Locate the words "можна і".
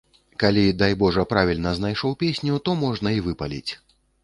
2.83-3.25